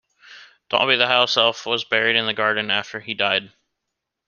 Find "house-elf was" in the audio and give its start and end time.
1.05-1.83